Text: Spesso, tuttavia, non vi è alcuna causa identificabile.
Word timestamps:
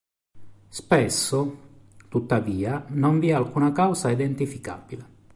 Spesso, 0.69 1.57
tuttavia, 2.09 2.83
non 2.87 3.19
vi 3.19 3.29
è 3.29 3.33
alcuna 3.33 3.71
causa 3.71 4.09
identificabile. 4.09 5.09